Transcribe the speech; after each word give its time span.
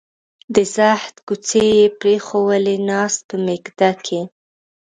د 0.55 0.57
زهد 0.75 1.15
کوڅې 1.27 1.65
یې 1.77 1.87
پرېښوولې 1.99 2.75
ناست 2.89 3.19
په 3.29 3.35
میکده 3.45 3.91
کې 4.05 4.21